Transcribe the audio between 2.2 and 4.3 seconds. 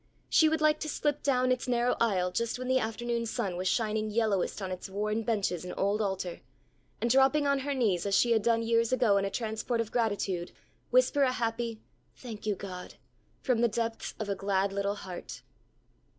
just when the afternoon sun was shining